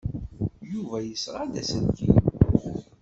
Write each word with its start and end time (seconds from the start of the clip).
Yuba 0.71 0.97
yesɣa-d 1.01 1.53
aselkim. 1.61 2.15